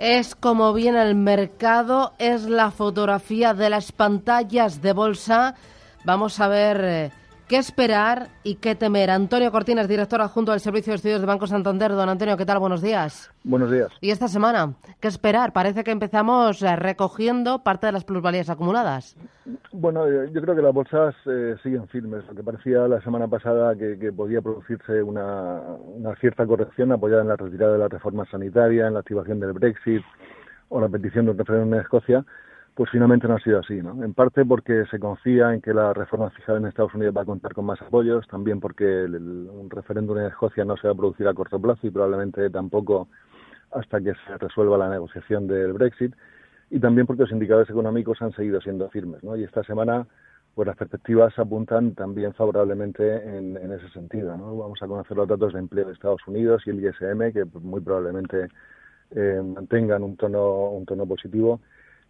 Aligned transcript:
Es 0.00 0.34
como 0.34 0.72
viene 0.72 1.02
el 1.02 1.14
mercado, 1.14 2.14
es 2.16 2.44
la 2.44 2.70
fotografía 2.70 3.52
de 3.52 3.68
las 3.68 3.92
pantallas 3.92 4.80
de 4.80 4.94
bolsa. 4.94 5.56
Vamos 6.04 6.40
a 6.40 6.48
ver 6.48 6.80
eh, 6.82 7.12
qué 7.50 7.56
esperar 7.56 8.28
y 8.44 8.54
qué 8.54 8.76
temer. 8.76 9.10
Antonio 9.10 9.50
Cortines, 9.50 9.88
director 9.88 10.20
adjunto 10.20 10.52
del 10.52 10.60
Servicio 10.60 10.92
de 10.92 10.96
Estudios 10.98 11.20
de 11.20 11.26
Banco 11.26 11.48
Santander. 11.48 11.90
Don 11.90 12.08
Antonio, 12.08 12.36
¿qué 12.36 12.46
tal? 12.46 12.60
Buenos 12.60 12.80
días. 12.80 13.28
Buenos 13.42 13.72
días. 13.72 13.88
¿Y 14.00 14.12
esta 14.12 14.28
semana? 14.28 14.74
¿Qué 15.00 15.08
esperar? 15.08 15.52
Parece 15.52 15.82
que 15.82 15.90
empezamos 15.90 16.62
eh, 16.62 16.76
recogiendo 16.76 17.64
parte 17.64 17.86
de 17.86 17.92
las 17.92 18.04
plusvalías 18.04 18.50
acumuladas. 18.50 19.16
Bueno, 19.72 20.06
eh, 20.06 20.30
yo 20.32 20.40
creo 20.42 20.54
que 20.54 20.62
las 20.62 20.72
bolsas 20.72 21.16
eh, 21.26 21.56
siguen 21.60 21.88
firmes. 21.88 22.24
Lo 22.28 22.36
que 22.36 22.44
parecía 22.44 22.86
la 22.86 23.00
semana 23.00 23.26
pasada 23.26 23.74
que, 23.74 24.12
podía 24.12 24.40
producirse 24.40 25.02
una, 25.02 25.60
cierta 26.20 26.46
corrección 26.46 26.92
apoyada 26.92 27.22
en 27.22 27.28
la 27.28 27.36
retirada 27.36 27.72
de 27.72 27.78
la 27.80 27.88
reforma 27.88 28.26
sanitaria, 28.30 28.86
en 28.86 28.94
la 28.94 29.00
activación 29.00 29.40
del 29.40 29.54
Brexit 29.54 30.04
o 30.68 30.80
la 30.80 30.88
petición 30.88 31.24
de 31.24 31.32
un 31.32 31.38
referéndum 31.38 31.74
en 31.74 31.80
Escocia, 31.80 32.24
pues 32.74 32.90
finalmente 32.90 33.28
no 33.28 33.34
ha 33.34 33.40
sido 33.40 33.58
así, 33.58 33.74
¿no? 33.74 34.02
En 34.02 34.14
parte 34.14 34.44
porque 34.44 34.84
se 34.90 34.98
confía 34.98 35.52
en 35.52 35.60
que 35.60 35.74
la 35.74 35.92
reforma 35.92 36.30
fijada 36.30 36.58
en 36.58 36.66
Estados 36.66 36.94
Unidos 36.94 37.14
va 37.16 37.22
a 37.22 37.26
contar 37.26 37.52
con 37.52 37.66
más 37.66 37.80
apoyos, 37.82 38.26
también 38.28 38.60
porque 38.60 38.84
un 38.84 39.68
referéndum 39.70 40.18
en 40.18 40.26
Escocia 40.26 40.64
no 40.64 40.76
se 40.76 40.86
va 40.86 40.94
a 40.94 40.96
producir 40.96 41.26
a 41.28 41.34
corto 41.34 41.60
plazo 41.60 41.86
y 41.86 41.90
probablemente 41.90 42.48
tampoco 42.50 43.08
hasta 43.72 44.00
que 44.00 44.12
se 44.26 44.38
resuelva 44.38 44.78
la 44.78 44.88
negociación 44.88 45.46
del 45.46 45.72
Brexit 45.72 46.14
y 46.70 46.78
también 46.78 47.06
porque 47.06 47.22
los 47.22 47.32
indicadores 47.32 47.68
económicos 47.68 48.22
han 48.22 48.32
seguido 48.32 48.60
siendo 48.60 48.88
firmes, 48.90 49.22
¿no? 49.24 49.36
Y 49.36 49.42
esta 49.44 49.64
semana, 49.64 50.06
pues 50.54 50.66
las 50.66 50.76
perspectivas 50.76 51.36
apuntan 51.38 51.94
también 51.94 52.32
favorablemente 52.34 53.36
en, 53.36 53.56
ese 53.72 53.88
sentido, 53.90 54.36
¿no? 54.36 54.56
Vamos 54.56 54.80
a 54.82 54.86
conocer 54.86 55.16
los 55.16 55.28
datos 55.28 55.52
de 55.52 55.58
empleo 55.58 55.86
de 55.86 55.92
Estados 55.92 56.26
Unidos 56.26 56.62
y 56.66 56.70
el 56.70 56.84
ISM, 56.84 57.32
que 57.32 57.44
muy 57.60 57.80
probablemente 57.80 58.48
eh, 59.10 59.42
mantengan 59.44 60.04
un 60.04 60.16
tono, 60.16 60.70
un 60.70 60.86
tono 60.86 61.06
positivo. 61.06 61.60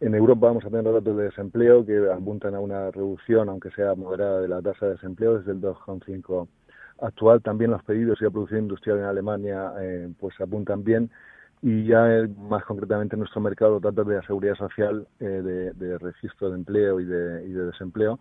En 0.00 0.14
Europa 0.14 0.48
vamos 0.48 0.64
a 0.64 0.68
tener 0.68 0.84
datos 0.84 1.16
de 1.16 1.24
desempleo 1.24 1.84
que 1.86 2.10
apuntan 2.12 2.54
a 2.54 2.60
una 2.60 2.90
reducción, 2.90 3.48
aunque 3.48 3.70
sea 3.70 3.94
moderada, 3.94 4.40
de 4.40 4.48
la 4.48 4.60
tasa 4.60 4.86
de 4.86 4.92
desempleo 4.92 5.38
desde 5.38 5.52
el 5.52 5.60
2,5 5.60 6.48
actual. 7.00 7.42
También 7.42 7.70
los 7.70 7.82
pedidos 7.82 8.20
y 8.20 8.24
la 8.24 8.30
producción 8.30 8.60
industrial 8.62 8.98
en 8.98 9.04
Alemania 9.04 9.72
eh, 9.80 10.12
pues 10.20 10.38
apuntan 10.40 10.84
bien 10.84 11.10
y 11.62 11.84
ya 11.86 12.14
eh, 12.14 12.28
más 12.28 12.64
concretamente 12.64 13.16
en 13.16 13.20
nuestro 13.20 13.40
mercado 13.40 13.80
datos 13.80 14.06
de 14.06 14.16
la 14.16 14.22
seguridad 14.22 14.54
social, 14.54 15.06
eh, 15.20 15.72
de, 15.74 15.98
registro 15.98 16.50
de 16.50 16.56
empleo 16.56 17.00
y 17.00 17.04
de, 17.04 17.64
desempleo, 17.66 18.18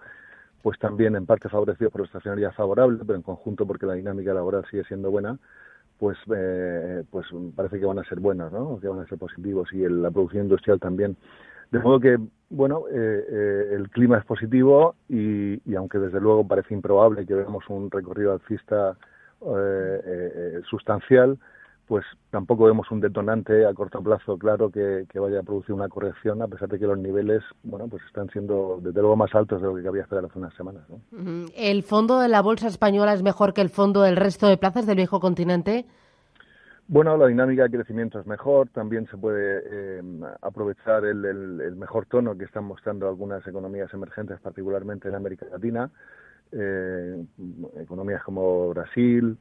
pues 0.62 0.80
también 0.80 1.16
en 1.16 1.26
parte 1.26 1.50
favorecidos 1.50 1.92
por 1.92 2.02
la 2.02 2.08
estacionalidad 2.08 2.54
favorable, 2.54 3.00
pero 3.06 3.16
en 3.16 3.22
conjunto 3.22 3.68
porque 3.68 3.86
la 3.86 3.94
dinámica 3.94 4.34
laboral 4.34 4.66
sigue 4.72 4.84
siendo 4.86 5.12
buena, 5.12 5.38
pues 6.00 6.18
eh, 6.36 7.04
pues 7.12 7.28
parece 7.56 7.80
que 7.80 7.86
van 7.86 8.00
a 8.00 8.04
ser 8.04 8.20
buenos, 8.20 8.52
¿no? 8.52 8.80
que 8.80 8.88
van 8.88 9.00
a 9.00 9.08
ser 9.08 9.18
positivos 9.18 9.72
y 9.74 9.88
la 9.88 10.12
producción 10.12 10.44
industrial 10.44 10.80
también. 10.80 11.18
De 11.72 11.80
modo 11.80 12.00
que, 12.00 12.18
bueno, 12.50 12.84
el 12.90 13.90
clima 13.90 14.18
es 14.18 14.26
positivo 14.26 14.96
y, 15.10 15.62
y, 15.70 15.76
aunque 15.76 16.00
desde 16.00 16.22
luego 16.22 16.48
parece 16.48 16.74
improbable 16.74 17.26
que 17.26 17.34
veamos 17.34 17.64
un 17.70 17.92
recorrido 17.92 18.34
alcista 18.34 18.98
sustancial, 20.70 21.38
pues 21.88 22.04
tampoco 22.32 22.66
vemos 22.66 22.90
un 22.92 23.00
detonante 23.00 23.66
a 23.66 23.74
corto 23.74 24.02
plazo 24.02 24.38
claro 24.38 24.72
que, 24.72 25.06
vaya 25.16 25.40
a 25.40 25.44
producir 25.44 25.74
una 25.74 25.88
corrección, 25.88 26.42
a 26.42 26.48
pesar 26.48 26.68
de 26.70 26.80
que 26.80 26.88
los 26.88 26.98
niveles, 26.98 27.44
bueno, 27.64 27.88
pues 27.88 28.04
están 28.08 28.30
siendo 28.30 28.80
desde 28.82 29.00
luego 29.02 29.16
más 29.16 29.34
altos 29.36 29.62
de 29.62 29.68
lo 29.68 29.76
que 29.76 29.84
cabía 29.84 30.02
esperar 30.02 30.26
hace 30.26 30.40
unas 30.40 30.54
semanas. 30.56 30.84
¿El 31.56 31.84
fondo 31.84 32.20
de 32.20 32.28
la 32.28 32.42
bolsa 32.42 32.68
española 32.68 33.14
es 33.14 33.24
mejor 33.24 33.54
que 33.54 33.62
el 33.62 33.70
fondo 33.70 34.02
del 34.02 34.16
resto 34.16 34.48
de 34.48 34.58
plazas 34.58 34.86
del 34.86 34.98
viejo 34.98 35.20
continente? 35.20 35.86
Bueno, 36.88 37.18
la 37.18 37.28
dinámica 37.28 37.64
de 37.64 37.72
crecimiento 37.72 38.20
es 38.20 38.28
mejor, 38.28 38.70
también 38.70 39.08
se 39.08 39.18
puede 39.18 39.64
eh, 39.66 40.04
aprovechar 40.42 41.04
el, 41.04 41.76
mejor 41.76 42.06
tono 42.06 42.38
que 42.38 42.46
están 42.46 42.66
mostrando 42.66 43.08
algunas 43.08 43.46
economías 43.48 43.92
emergentes, 43.94 44.40
particularmente 44.40 45.10
en 45.10 45.16
América 45.16 45.48
Latina, 45.52 45.90
eh, 46.52 47.26
economías 47.80 48.24
como 48.24 48.70
Brasil, 48.70 49.38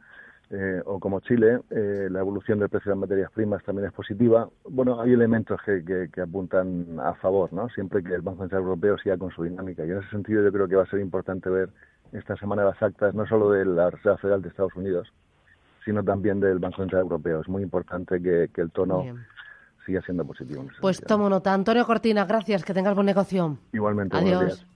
eh, 0.51 0.83
o 0.85 1.01
como 1.01 1.21
Chile, 1.21 1.61
eh, 1.71 2.09
la 2.11 2.21
evolución 2.21 2.59
del 2.59 2.69
precio 2.69 2.91
de 2.91 2.97
las 2.97 3.01
materias 3.01 3.31
primas 3.33 3.65
también 3.65 3.89
es 3.89 3.95
positiva. 3.95 4.49
Bueno, 4.69 5.01
hay 5.01 5.13
elementos 5.13 5.59
que, 5.65 5.83
que, 6.13 6.21
apuntan 6.21 7.01
a 7.01 7.15
favor, 7.15 7.53
¿no? 7.53 7.69
Siempre 7.71 8.03
que 8.03 8.15
el 8.15 8.21
Banco 8.21 8.43
Central 8.43 8.63
Europeo 8.63 8.99
siga 8.99 9.17
con 9.17 9.31
su 9.31 9.43
dinámica. 9.43 9.85
Y 9.85 9.91
en 9.91 9.99
ese 9.99 10.11
sentido 10.11 10.45
yo 10.45 10.53
creo 10.53 10.69
que 10.69 10.77
va 10.77 10.83
a 10.83 10.91
ser 10.91 11.01
importante 11.01 11.49
ver 11.49 11.71
esta 12.13 12.37
semana 12.37 12.63
las 12.65 12.81
actas, 12.83 13.15
no 13.15 13.27
solo 13.27 13.51
de 13.51 13.65
la 13.65 13.91
Reserva 13.91 14.19
Federal 14.19 14.43
de 14.43 14.51
Estados 14.51 14.77
Unidos, 14.77 15.13
sino 15.85 16.03
también 16.03 16.41
del 16.41 16.59
Banco 16.59 16.79
Central 16.79 17.03
Europeo. 17.03 17.41
Es 17.41 17.49
muy 17.49 17.63
importante 17.63 18.21
que, 18.21 18.51
el 18.55 18.71
tono 18.71 19.05
siga 19.85 20.01
siendo 20.03 20.25
positivo. 20.25 20.65
pues 20.81 21.01
tomo 21.01 21.29
nota. 21.29 21.53
Antonio 21.53 21.85
Cortina, 21.85 22.25
gracias. 22.25 22.65
Que 22.65 22.73
tengas 22.73 22.95
buen 22.95 23.07
negocio. 23.07 23.59
Igualmente. 23.73 24.17
Adiós. 24.17 24.67